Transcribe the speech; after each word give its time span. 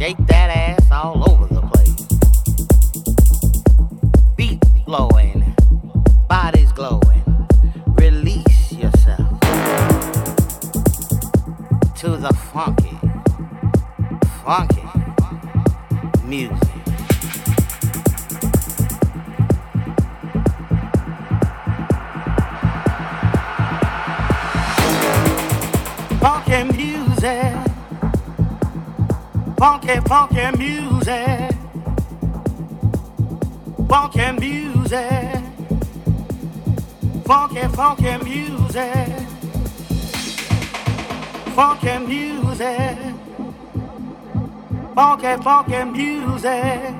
Shake 0.00 0.16
that 0.28 0.48
ass 0.48 0.90
all 0.90 1.30
over 1.30 1.46
the 1.52 1.60
place. 1.60 2.06
Beat 4.34 4.58
flowing, 4.86 5.54
bodies 6.26 6.72
glowing. 6.72 7.22
Release 7.88 8.72
yourself 8.72 9.28
to 11.96 12.16
the 12.16 12.32
funky, 12.50 12.98
funky 14.42 14.88
music. 16.24 16.69
funky, 29.60 30.00
funky 30.08 30.50
music. 30.56 31.50
Funky 33.90 34.32
music. 34.40 35.42
Funky, 37.26 37.68
funky 37.76 38.16
music. 38.24 39.08
Funky 41.54 41.98
music. 41.98 42.96
Funky, 44.94 45.42
funky 45.42 45.84
music. 45.84 46.99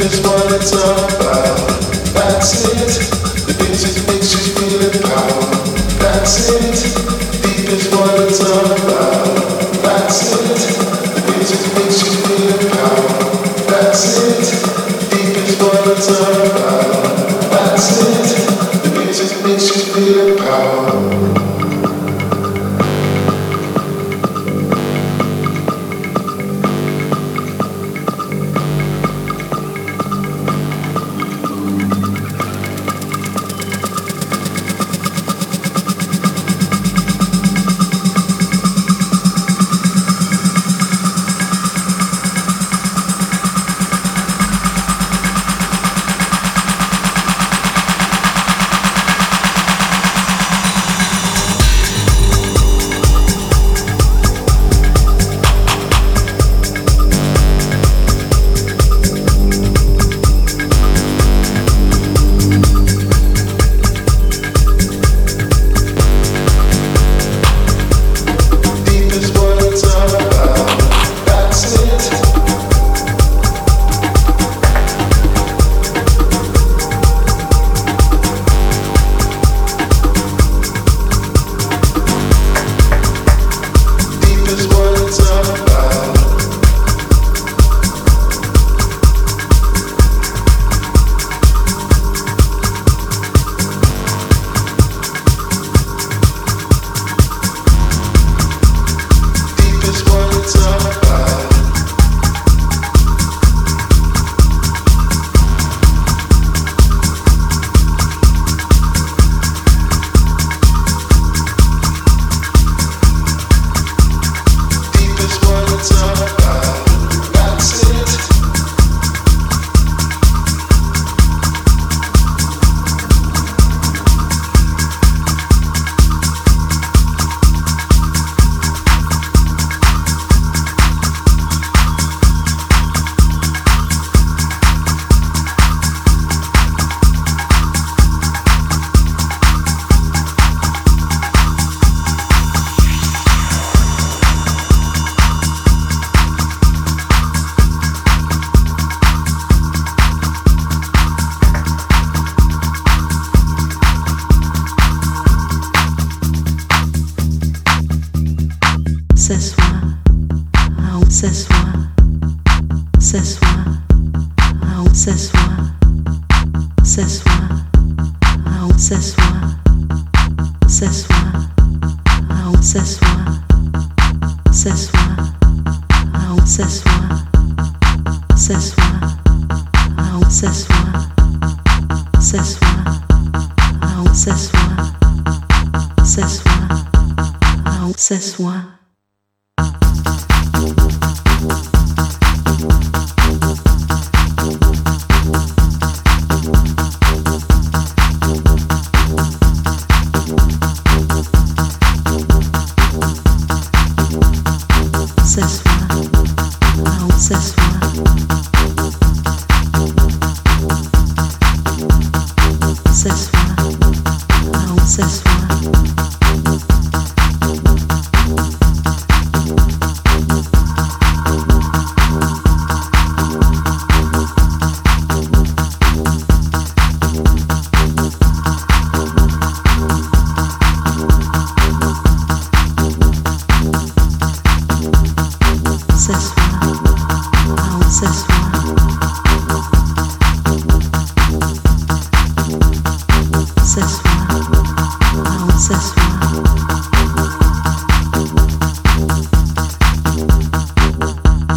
what 0.00 0.52
it's 0.52 0.72
about. 0.72 1.68
That's 2.14 2.64
it. 2.64 2.92
The 3.46 3.64
music 3.64 4.06
makes 4.08 4.32
you 4.32 4.54
feel. 4.54 4.90
That's 5.98 6.48
it. 6.48 7.10
What 7.92 8.20
it's 8.20 8.40
about. 8.40 9.82
That's 9.82 10.32
it. 10.32 10.60
The 11.14 11.32
music 11.36 11.62
makes 11.76 12.00
you 12.02 12.12
feel. 12.24 12.56
That's 13.66 14.16
it. 14.18 15.60
What 15.60 15.88
it's 15.88 16.08
about. 16.08 16.89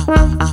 uh, 0.07 0.11
uh, 0.11 0.37
uh. 0.39 0.52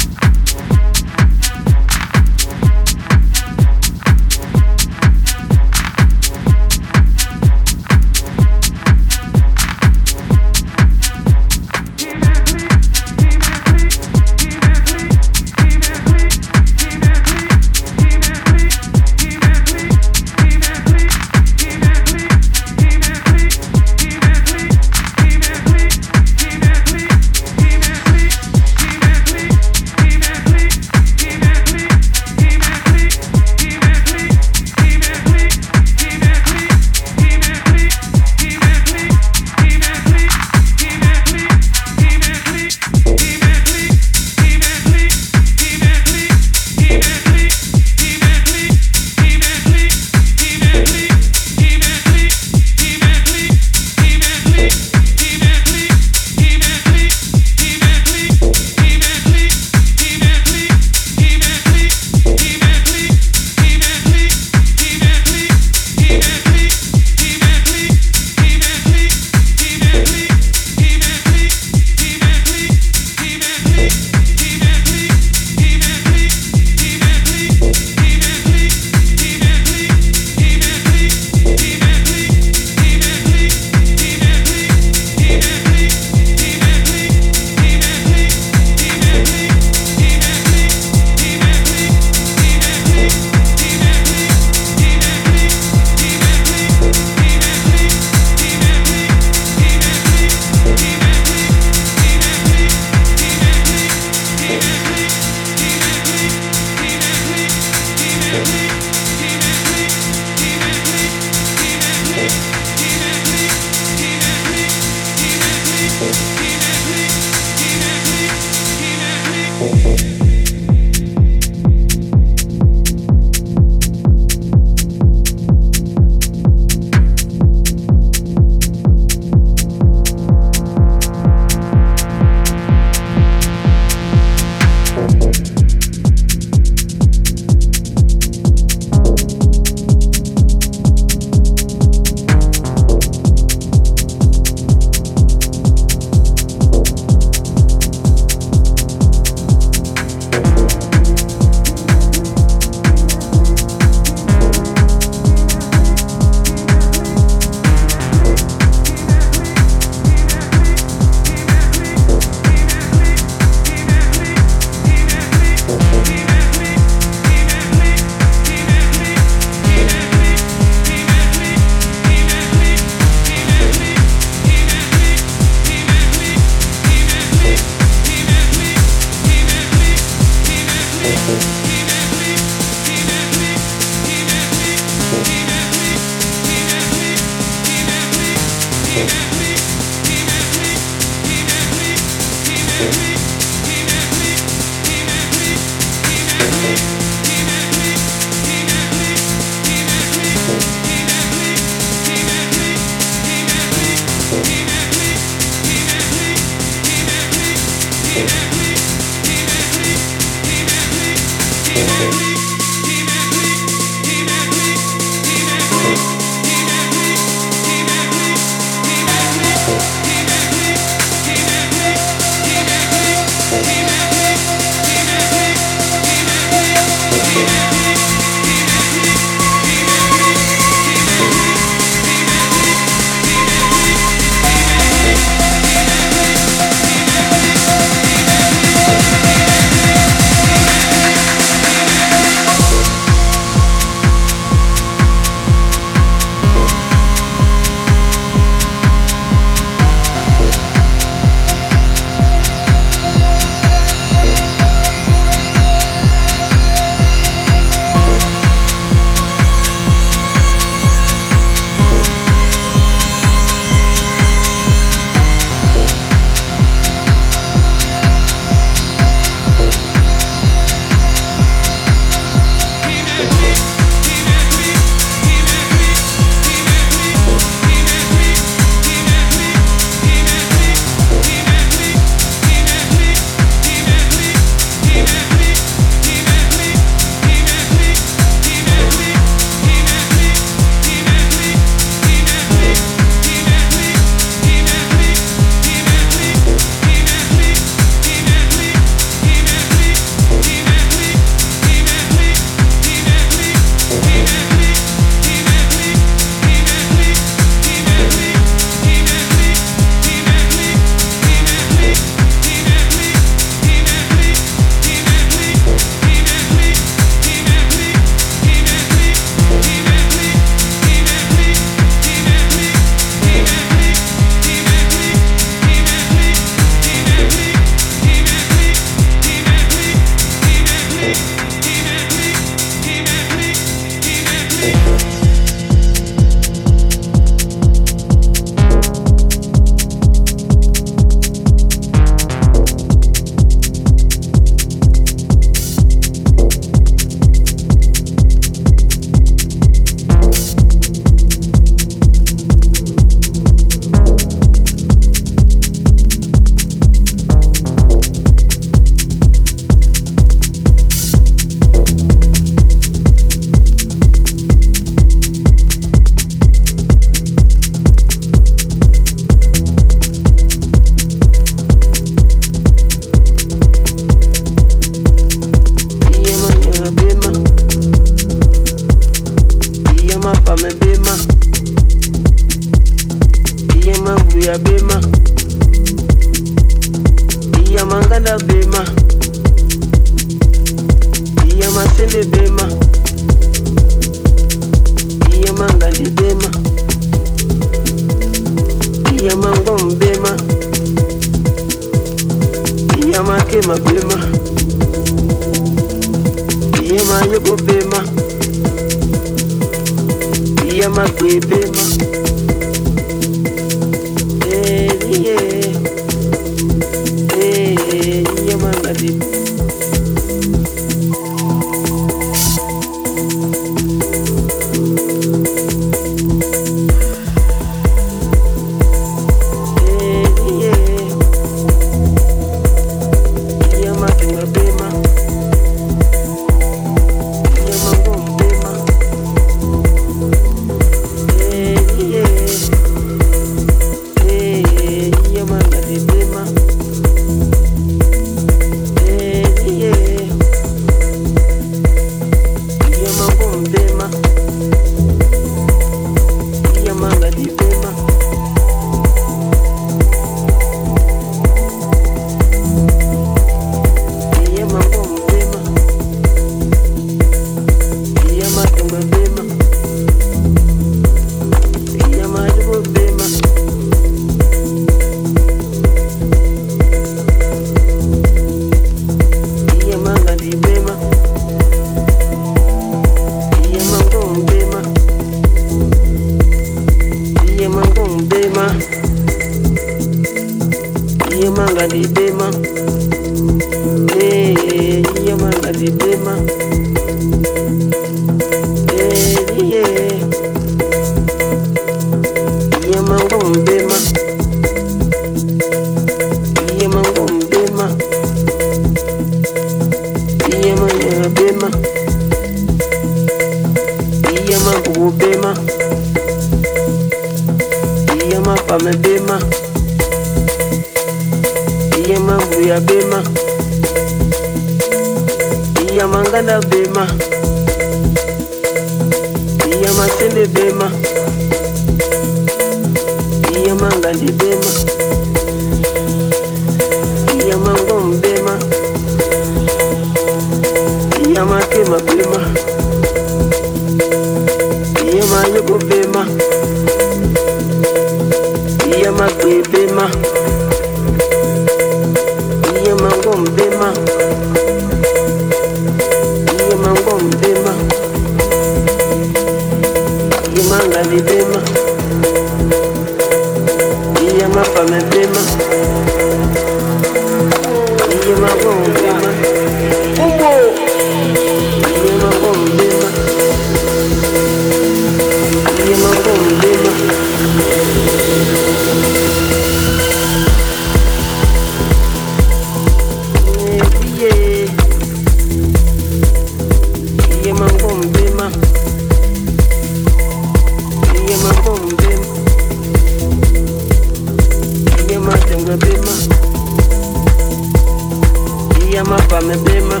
Kiyama 598.98 599.16
pamebema, 599.30 600.00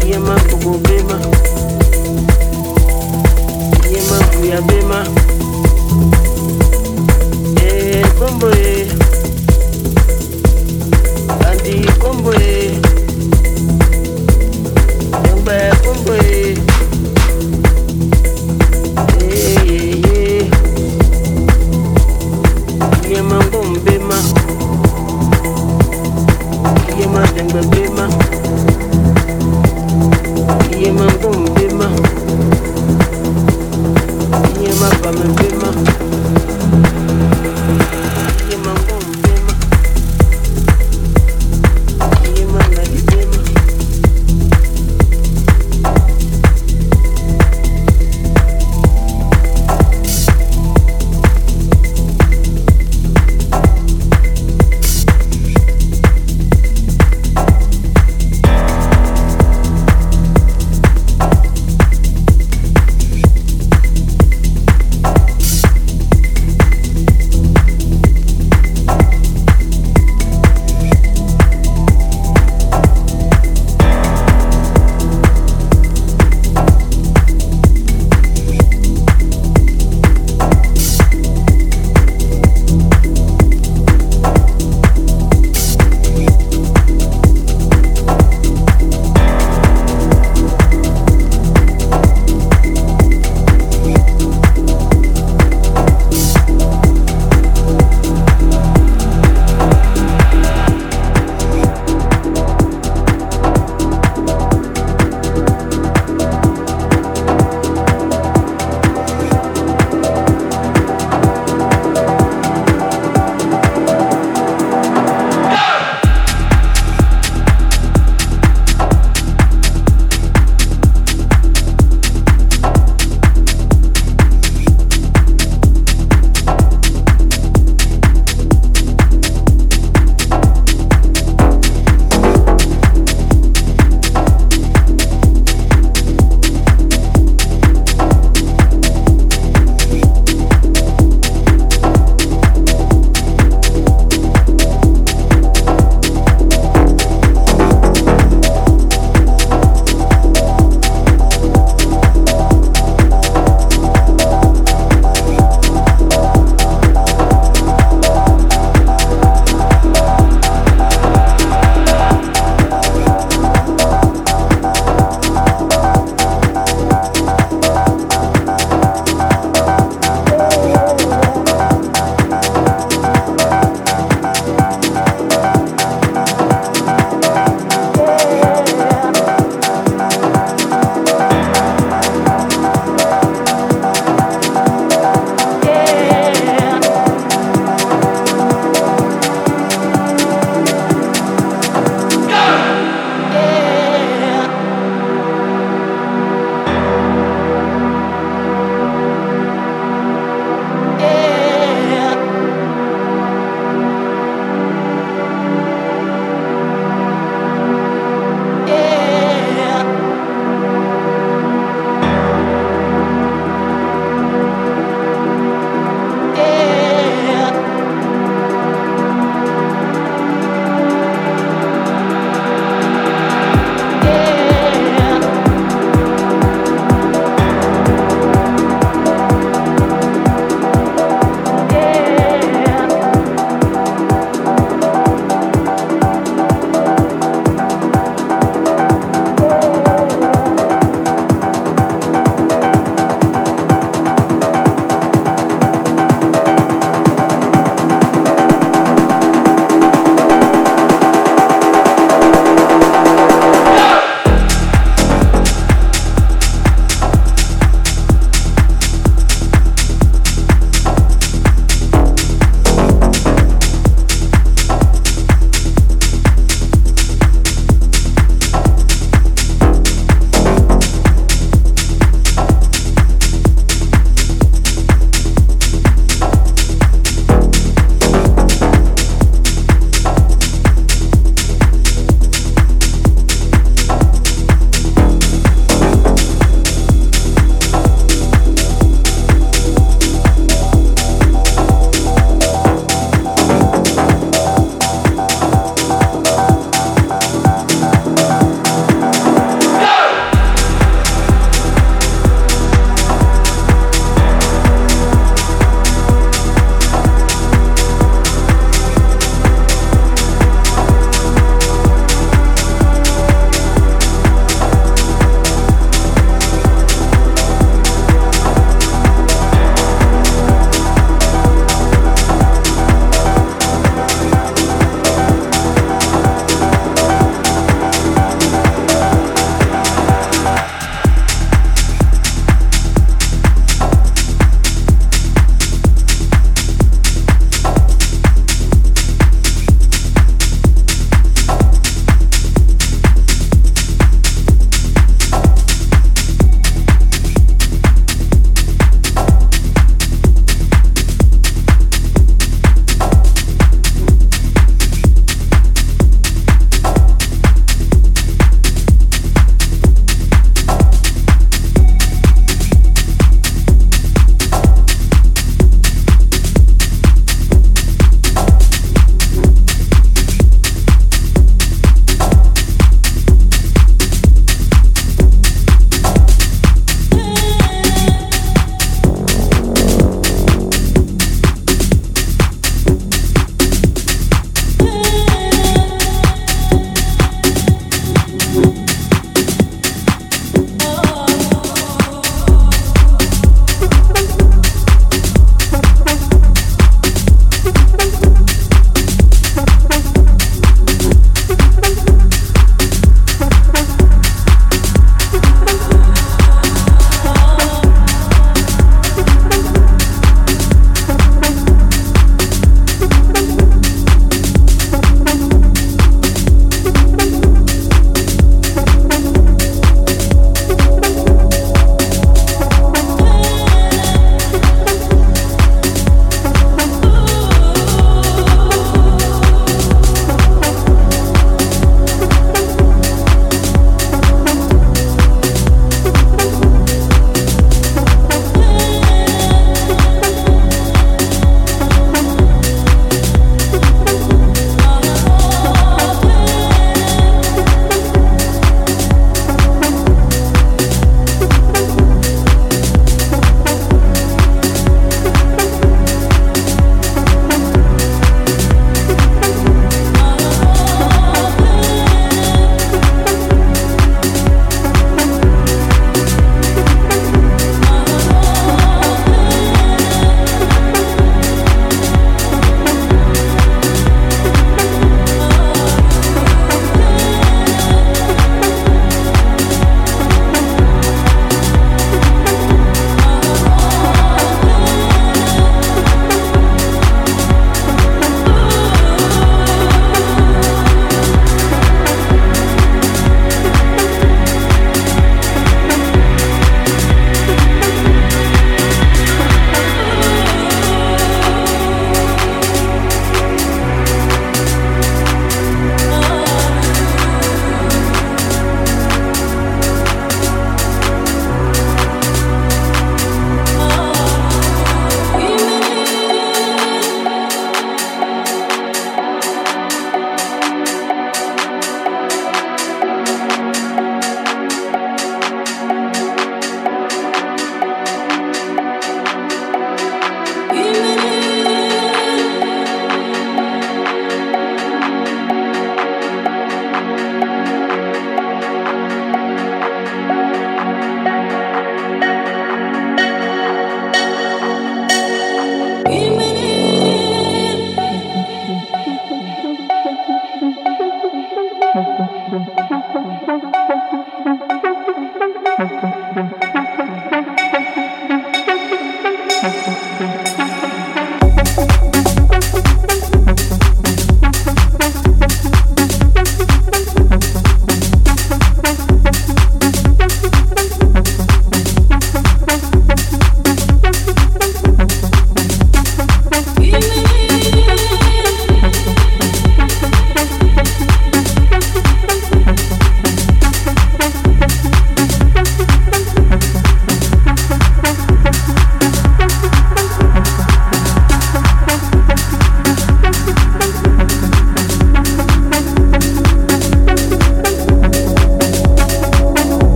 kiyama 0.00 0.40
kugobema, 0.40 1.18
kiyama 3.82 4.24
kuyabema. 4.24 5.06
Eh, 7.66 8.06
kombo 8.18 8.48
eh, 8.50 8.86
kandi 11.42 11.74
kombo 12.00 12.32
eh. 12.34 12.41